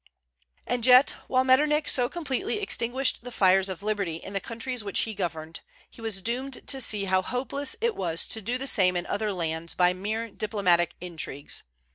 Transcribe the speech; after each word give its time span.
And 0.65 0.83
yet 0.83 1.11
while 1.27 1.43
Metternich 1.43 1.87
so 1.87 2.09
completely 2.09 2.57
extinguished 2.59 3.19
the 3.23 3.31
fires 3.31 3.69
of 3.69 3.83
liberty 3.83 4.15
in 4.15 4.33
the 4.33 4.39
countries 4.41 4.83
which 4.83 5.01
he 5.01 5.13
governed, 5.13 5.59
he 5.91 6.01
was 6.01 6.23
doomed 6.23 6.65
to 6.65 6.81
see 6.81 7.05
how 7.05 7.21
hopeless 7.21 7.75
it 7.81 7.95
was 7.95 8.27
to 8.29 8.41
do 8.41 8.57
the 8.57 8.65
same 8.65 8.97
in 8.97 9.05
other 9.05 9.31
lands 9.31 9.75
by 9.75 9.93
mere 9.93 10.29
diplomatic 10.31 10.95
intrigues. 11.01 11.61